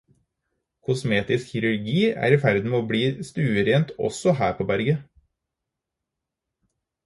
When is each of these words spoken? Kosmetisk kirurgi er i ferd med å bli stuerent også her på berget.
Kosmetisk 0.89 1.49
kirurgi 1.51 1.99
er 2.13 2.37
i 2.37 2.41
ferd 2.47 2.65
med 2.73 2.79
å 2.79 2.87
bli 2.93 3.03
stuerent 3.29 3.95
også 4.09 4.37
her 4.43 4.59
på 4.63 4.71
berget. 4.75 5.07